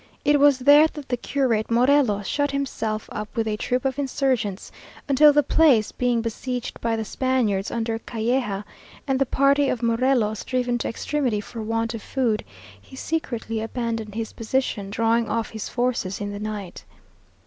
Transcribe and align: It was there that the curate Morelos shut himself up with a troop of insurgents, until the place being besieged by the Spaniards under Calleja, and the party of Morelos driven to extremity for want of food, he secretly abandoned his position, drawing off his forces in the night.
It 0.25 0.39
was 0.39 0.57
there 0.57 0.87
that 0.87 1.09
the 1.09 1.15
curate 1.15 1.69
Morelos 1.69 2.25
shut 2.27 2.49
himself 2.49 3.07
up 3.11 3.29
with 3.35 3.47
a 3.47 3.55
troop 3.55 3.85
of 3.85 3.99
insurgents, 3.99 4.71
until 5.07 5.31
the 5.31 5.43
place 5.43 5.91
being 5.91 6.23
besieged 6.23 6.81
by 6.81 6.95
the 6.95 7.05
Spaniards 7.05 7.69
under 7.69 7.99
Calleja, 7.99 8.65
and 9.05 9.19
the 9.19 9.27
party 9.27 9.69
of 9.69 9.83
Morelos 9.83 10.43
driven 10.43 10.79
to 10.79 10.87
extremity 10.89 11.39
for 11.39 11.61
want 11.61 11.93
of 11.93 12.01
food, 12.01 12.43
he 12.81 12.95
secretly 12.95 13.61
abandoned 13.61 14.15
his 14.15 14.33
position, 14.33 14.89
drawing 14.89 15.29
off 15.29 15.51
his 15.51 15.69
forces 15.69 16.19
in 16.19 16.31
the 16.31 16.39
night. 16.39 16.83